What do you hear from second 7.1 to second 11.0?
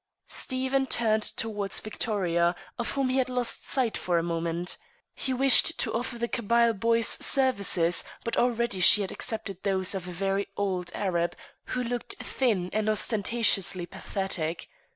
services, but already she had accepted those of a very old